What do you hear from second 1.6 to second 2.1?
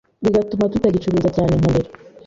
mbere